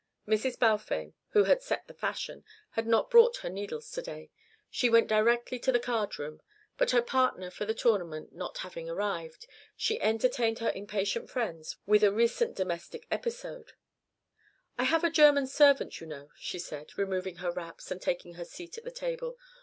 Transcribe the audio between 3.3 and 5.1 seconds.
her needles to day. She went